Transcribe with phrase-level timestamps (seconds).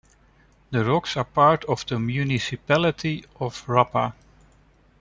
[0.71, 4.15] The rocks are part of the municipality of Rapa.